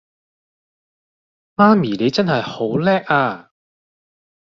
[1.57, 3.51] 媽咪你真係好叻呀